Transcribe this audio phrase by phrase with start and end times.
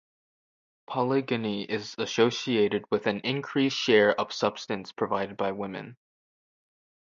[0.87, 5.95] Polygyny is associated with an increased sharing of subsistence provided by women.